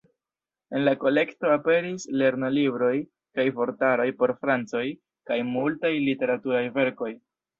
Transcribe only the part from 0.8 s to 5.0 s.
la kolekto aperis lernolibroj kaj vortaroj por francoj